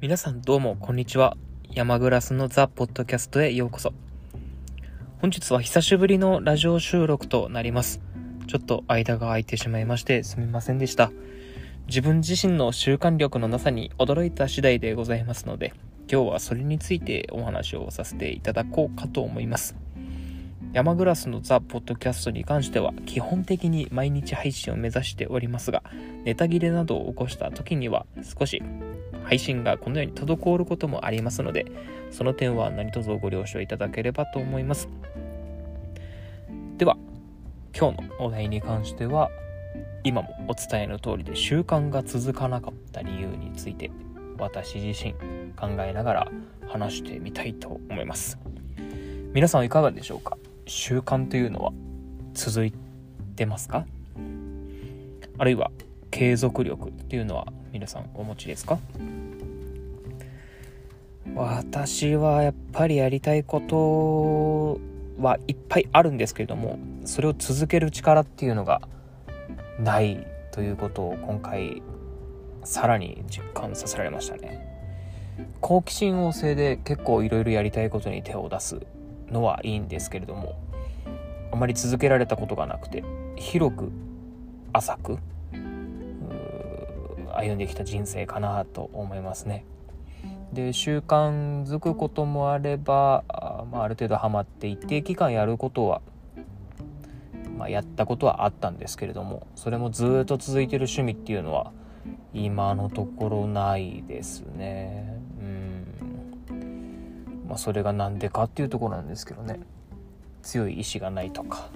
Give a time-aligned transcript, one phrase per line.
[0.00, 1.36] 皆さんどうもこんにちは。
[1.72, 3.92] 山グラスのザ・ポッドキャストへようこそ。
[5.18, 8.00] 本日は久しぶりのラジオ収録となります。
[8.46, 11.12] ちょっと間が空いてしまいましてすみませんでした。
[11.86, 15.74] 自分自身の習慣力のなさに驚いた次第でございますので
[16.10, 19.76] 今日はそれについてお話をさせていただこうかと思います。
[20.72, 25.82] 山グラスのザ・ポッドキャストに関しては基本的に毎日配信を目指しておりますが
[26.24, 28.62] ネタ切れなどを起こした時には少し
[29.24, 31.66] 配信がこのように滞ることもありますので
[32.12, 34.88] その点は何卒ご了承いただければと思います。
[36.78, 36.96] では
[37.76, 39.28] 今日のお題に関しては
[40.04, 43.90] 今もお伝えの通りで習慣が続かなかった理由について
[44.38, 45.14] 私自身
[45.56, 46.32] 考えながら
[46.68, 48.38] 話してみたいと思います。
[49.32, 50.36] 皆さんいかがでしょうか？
[50.70, 51.72] 習慣というのは
[52.32, 52.72] 続い
[53.34, 53.86] てますか？
[55.36, 55.72] あるいは
[56.12, 58.78] 継続力っていうのは皆さんお持ちですか？
[61.34, 64.80] 私はやっぱりやりたいこと
[65.20, 68.80] はいっぱいあるんですけれどもそれを続ける力っていうのが
[69.80, 71.82] ないということを今回
[72.62, 74.68] さらに実感させられましたね。
[75.60, 78.80] 好奇心旺盛で結構いろいろやりたいことに手を出す
[79.30, 80.58] のはいいんですけれども
[81.52, 83.04] あまり続けられたことがなくて
[83.36, 83.92] 広く
[84.72, 85.18] 浅く
[87.34, 89.64] 歩んできた人生かなと思いますね。
[90.52, 96.02] で習慣づくこともあればあ,、まあ、ある程度ハマって一定期間やることは、
[97.56, 101.70] まあ、やったことはあったんですけれどもそれもずっと続いてる趣味っていうのは
[102.34, 105.19] 今のところないですね。
[107.50, 109.58] まあ、それが何でかっていうところなんですけどね。
[110.40, 111.68] 強い意志がないとか。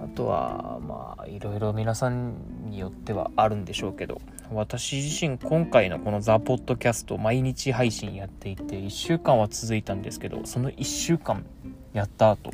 [0.00, 2.34] あとはまあいろいろ皆さん
[2.68, 4.20] によってはあるんでしょうけど。
[4.52, 11.46] 私自身今回のこのザ・ポッドキャスト毎日配信やっていて1週間は続いたんですけどその1週間
[11.94, 12.50] やった後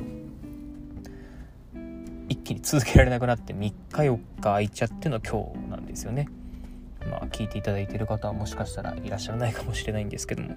[2.29, 6.29] 一気に続けられなくなって3日4日空いちゃっての今日なんですよね。
[7.11, 10.55] まあ聞いていただいてる方はもしかしたらいらっしゃらないかもしれないんですけども。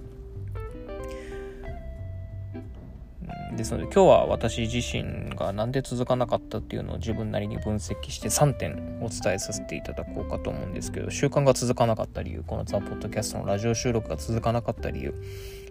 [3.62, 15.14] ですので今日は私自身が何で続かなかったっていうのを自分なりに分析して3点お伝えさせていただこうかと思うんですけど習慣が続かなかった理由このザ・ポッドキャストのラジオ収録が続かなかった理由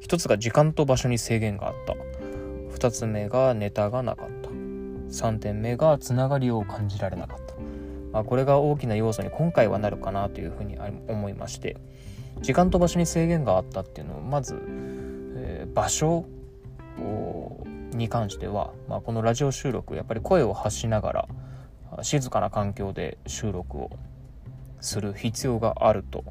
[0.02, 1.94] 1つが時間と場所に制限があった。
[2.76, 4.50] 2つ目がネタがなかった。
[5.10, 7.54] 3点目がつながりを感じられなかった、
[8.12, 10.78] まあ、これが大きな要素に今回はなるかなというふうに
[11.08, 11.76] 思いまして
[12.40, 14.54] 時間と場所に制限があったっていうのをまず、
[15.36, 16.24] えー、場所
[16.98, 21.28] をに関しては、まあ、このラジオ収録やっぱり声を発しながら
[22.02, 23.90] 静かな環境で収録を
[24.80, 26.24] する必要があると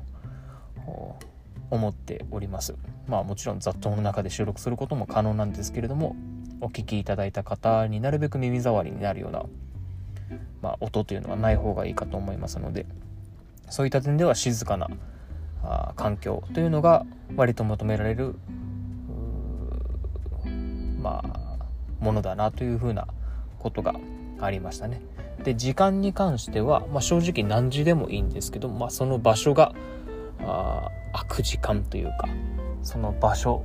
[1.70, 2.76] 思っております。
[3.08, 6.16] まあもちろん雑踏の中で収録することも可能なんですけれども
[6.62, 9.46] お聞きいただいた方になるべく耳障りになるような、
[10.62, 12.86] まあ、音というのはない方がいいかと思いますので
[13.70, 14.90] そういった点では静かな
[15.64, 17.06] あ環境というのが
[17.36, 18.36] 割と求められる
[21.02, 21.49] まあ
[22.00, 23.08] ものだなというふうな
[23.60, 23.96] ことが
[24.40, 25.02] ありましたね。
[25.44, 29.74] で時間に関しては、まあ、正直何時でもいいんですけど、まあ、その場所が
[30.42, 32.28] あ空く時間というか
[32.84, 33.64] その場所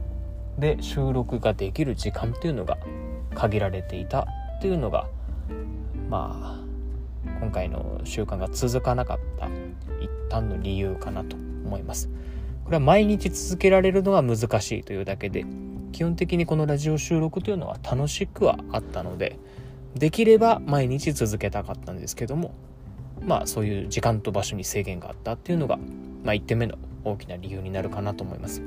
[0.58, 2.78] で収録ができる時間というのが
[3.34, 4.26] 限られていた
[4.60, 5.06] というのが
[6.08, 6.64] まあ
[7.40, 9.46] 今回の習慣が続かなかった
[10.00, 12.08] 一旦の理由かなと思います。
[12.64, 15.44] これは毎日続けられるのは難しいというだけで
[15.94, 19.38] 基本的にこのラジオ収録というのは楽しくはあったので
[19.94, 22.52] できれば毎日続けたかったんですけども
[23.22, 25.78] まあそういう時間と場所に制限があったっていうのが、
[26.24, 28.60] まあ、1点目の大きな理由になるかなと思います。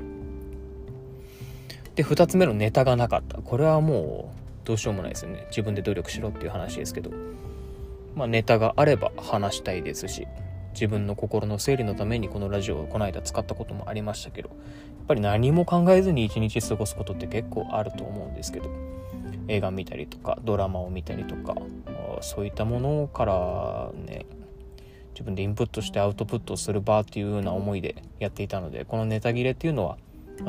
[1.96, 3.42] で2つ目のネタがなかった。
[3.42, 4.32] これはも
[4.64, 5.44] うどうしようもないですよね。
[5.50, 7.10] 自分で努力しろっていう話ですけど。
[8.14, 10.26] まあネタがあれば話したいですし。
[10.78, 14.58] 自分の心の整理のためにこのラジオをこの間使ったこともありましたけどやっ
[15.08, 18.70] ぱり何も考えずに一日過ごすことって結構あると思うんですけど
[19.48, 21.56] 映画見たりとかドラマを見たりとか
[22.20, 24.24] そういったものからね
[25.14, 29.98] 自分でインプットしてアウトプットする場っていうような思いでやっていたのでこのネタ切れっていうのは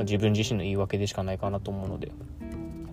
[0.03, 2.11] 自分自身の言い訳でしかないかなと思うので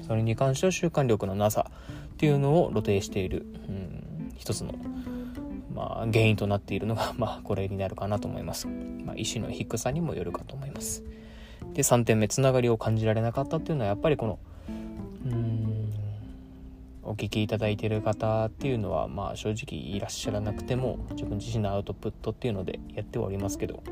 [0.06, 1.70] それに関しては習慣力のなさ
[2.14, 4.74] っていうのを露呈している、うん、一つの
[5.76, 8.66] まあ、原因となっているのが、 まあ、これになるかなと思います。
[8.66, 11.04] まあ、意志の低さにもよるかと思います。
[11.74, 14.38] で、3点目、つながりを感じられなかったっていうのは、やっぱりこの、
[15.26, 15.92] うん、
[17.02, 23.82] お聞きいただいている方っていうのは、まあ、正直いらっしゃらなくても、自分自身のアウトプットっていうのでやっておりますけど、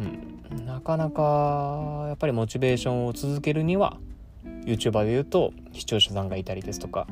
[0.00, 3.98] うん、なかなかやっぱりモチベーションを続けるには
[4.64, 7.06] YouTuber で言うと視聴者さんがいたりですとか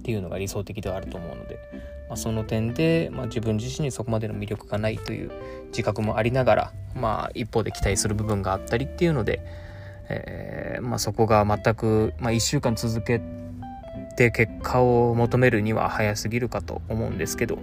[0.00, 1.58] っていうのが理想的ではあると思うので、
[2.08, 5.30] まあ、その点で、まあ、自分自身にそこまでの魅力がないという
[5.68, 9.40] 自覚もありながら、まあ、一方で期待する部分があったりっていうので、
[10.08, 13.20] えー、まあ、そこが全く、まあ、1週間続け
[14.16, 17.62] て結果を求めるには早すぎるかと思うんですけど、ま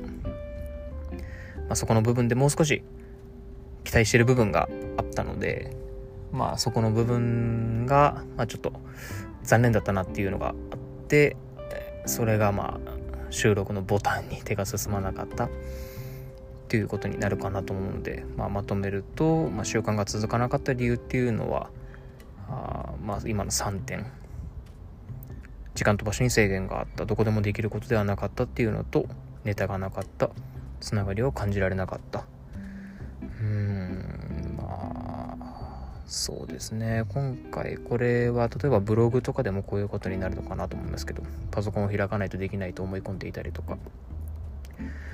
[1.72, 2.84] あ、そこの部分でもう少し
[3.84, 5.76] 期待してる部分があったので
[6.32, 8.74] まあそこの部分が、まあ、ちょっと
[9.44, 10.56] 残念だったなっていうのがあっ
[11.08, 11.36] て
[12.06, 12.91] それがまあ
[13.32, 15.50] 収録のボタンに手が進まなかったっ
[16.68, 21.70] ていうことになるかなと思うので、まあ、まとめると、まあ、習慣が続かなかった理由っていうのは
[22.50, 24.06] あまあ今の3点。
[25.74, 27.06] 時間と場所に制限があった。
[27.06, 29.08] どこでもできることではなかったっていうのと
[29.46, 30.30] ネタがなかった。
[30.82, 32.26] つながりを感じられなかった。
[36.12, 37.06] そうですね。
[37.08, 43.78] 今回これは例えばブログとかでもこういうことになるのかなと思いますけどパソコンを開かないとできないと思い込んでいたりとか。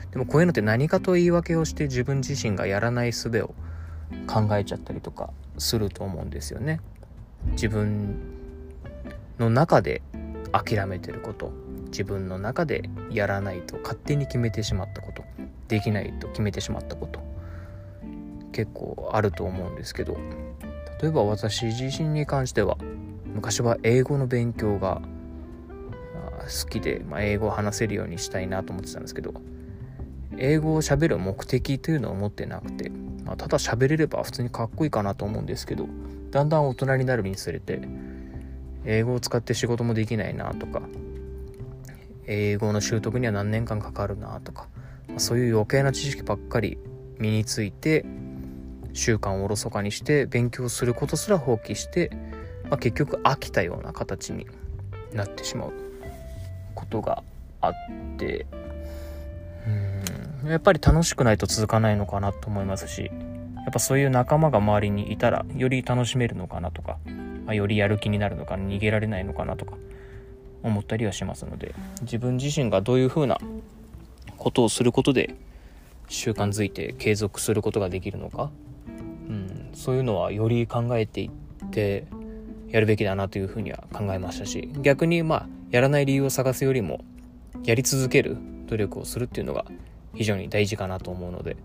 [0.09, 3.53] でもこういうのって何かと言い訳をして自分自身がやらない術を
[4.25, 5.29] 考えちゃったりとか
[5.59, 6.81] すると思うんですよね。
[7.51, 8.15] 自分
[9.37, 10.01] の中で
[10.51, 11.51] 諦めてること
[11.91, 15.23] 自分の中でやらないと勝手に決めてしまったこと
[15.67, 17.19] できないと決めてしまったこと
[18.51, 20.17] 結構あると思うんですけど。
[21.01, 22.77] 例えば私自身に関しては
[23.25, 25.01] 昔は英語の勉強が
[26.47, 29.33] 好きで、まあ、英語を話せるようにしたいなと思ってたんですけど
[30.37, 32.89] 英語を喋る目的というのを持ってなくて、
[33.25, 35.87] まあ、ただ喋れれば普通にかっこいいかなと思うんですけど
[36.31, 37.81] だんだん大人になるにつれて
[38.85, 40.81] 英語を使って仕事もできないなとか
[42.25, 44.67] 英語の習得には何年間かかるなとか、
[45.07, 46.77] まあ、そういう余計な知識ばっかり
[47.19, 48.05] 身について
[48.97, 52.09] 習慣をおろそかにして勉強することすら放棄して、
[52.63, 54.47] まあ、結局飽きたような形に
[55.13, 55.73] なってしまう
[56.73, 57.23] ことが
[57.61, 57.73] あっ
[58.17, 58.47] て
[60.43, 63.11] うんやっぱり楽しくないと続かないのかなと思いますし
[63.55, 66.97] やっぱそういう仲間が周りにいたらより楽しめるのかなとか、
[67.45, 69.75] まあ、よりやる気になるのか逃げられないのかなとか
[70.63, 73.37] 思ったりはしますので自分自身がどういうふうな
[74.37, 75.35] ことをすることで
[76.09, 78.49] 習慣づいて継続することができるのか、
[79.77, 82.07] そういうのはより考えていって
[82.69, 87.05] やるべきだなというふうには考えましたし逆にまあやらない理由を探すよりも
[87.63, 89.65] やり続ける努力をするっていうのが
[90.15, 91.57] 非常に大事かなと思うので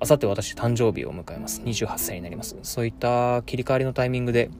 [0.00, 1.62] あさって私誕生日を迎えます。
[1.62, 2.56] 28歳になります。
[2.62, 4.50] そういった切り替わりのタイミングで、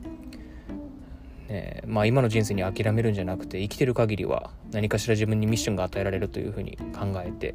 [1.48, 7.54] ね、まあ今の人生に諦めるんじゃなくて生きてる限りは何かしら自分にミッションが与えられるというふうに考えて、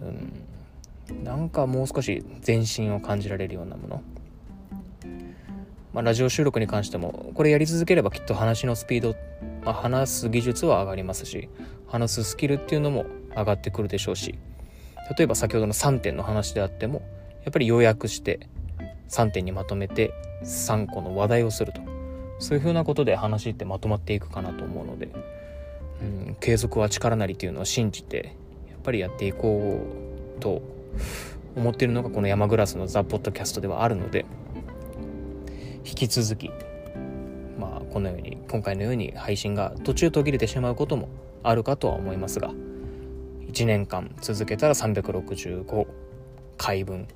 [0.00, 0.32] うん、
[1.24, 4.02] なんかもう少し前進を感じられるようなもの。
[5.92, 9.14] まあ、ラジオ収録に関してもこれやり続ければきっと話のスピード、
[9.62, 11.50] まあ、話す技術は上がりますし
[11.86, 13.04] 話すスキルっていうのも
[13.36, 14.38] 上がってくるでしょうし
[15.18, 17.02] 例えば先ほどの3点の話であっても
[17.44, 18.48] やっぱり要約して
[19.10, 20.14] 3点にまとめて
[20.44, 21.92] 3個の話題をすると。
[22.42, 25.08] そういうふうなことで話ってまとまっていくかなと思うので、
[26.00, 28.34] うん、継続は力なりっていうのを信じて
[28.68, 29.80] やっぱりやっていこ
[30.36, 30.60] うと
[31.56, 34.24] 思っているのがこの山グラスのザ・ポッドキャストではあるので
[35.84, 36.50] 引き続き
[37.58, 41.08] まあこのように今回のように配信が途中途切れてしまうことも
[41.42, 42.50] あるかとは思いますが
[43.48, 45.86] 1年間続けたら365
[46.56, 47.06] 回分。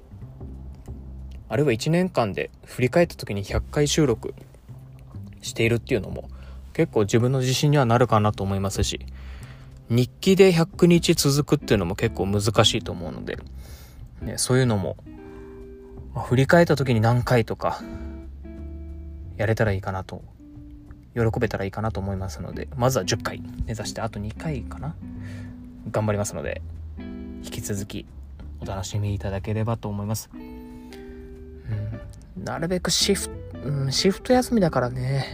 [1.49, 4.35] あるいは1年間で振り返った時に100回収録
[5.43, 6.29] しているっていうのも
[6.73, 9.07] 結構自分の自信にはなるかなと思いますし
[9.89, 13.39] 日記で100日続くっていうのも結構難しいと思うので、
[14.23, 14.97] ね、そういうのも、
[16.15, 17.81] まあ、振り返った時に何回とか
[19.37, 20.23] やれたらいいかなと
[21.15, 24.95] 喜べたらいいかなと思いますのでまずは10回目指してあと2回かな
[25.91, 26.63] 頑張りますので
[26.99, 28.07] 引き続き
[28.61, 33.31] お楽しみいただければと思います、うん、なるべくシフ,、
[33.65, 35.27] うん、シフト休みだからね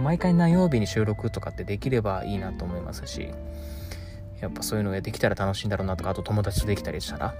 [0.00, 3.28] 毎回何曜日に収録とかってできればいいなと思いますし
[4.40, 7.34] やっぱそういうのができたら楽しいんだろうなとかあと友達とできたりしたら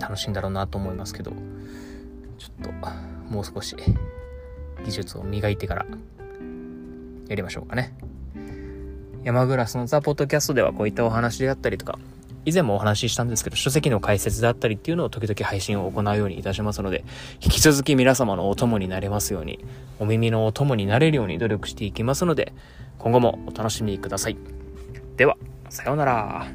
[0.00, 1.32] 楽しいんだろうなと思いますけど
[2.38, 2.70] ちょっと
[3.30, 3.76] もう少し
[4.84, 5.86] 技術を磨いてから
[7.28, 7.94] やりましょうかね。
[9.24, 11.98] 山グラスのザ・ポッドキャストではこういったお話であったりとか、
[12.44, 17.04] 以前もお話ししたんですけど、書籍の解説であったりっていうのを時々配信を行うようにいたしますので、
[17.40, 19.64] 引き続き皆様のお供になれますように、
[20.00, 22.52] お耳のお供になれるように努力していきますので、
[22.98, 24.36] 今後もお楽しみください。
[25.16, 25.36] では、
[25.68, 26.46] さようなら。